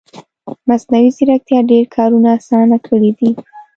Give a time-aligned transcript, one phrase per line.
[0.67, 3.29] مصنوعي ځیرکتیا ډېر کارونه اسانه کړي دي